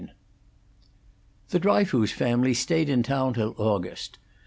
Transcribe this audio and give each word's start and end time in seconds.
IV 0.01 0.07
The 1.49 1.59
Dryfoos 1.59 2.11
family 2.11 2.55
stayed 2.55 2.89
in 2.89 3.03
town 3.03 3.35
till 3.35 3.53
August. 3.59 4.17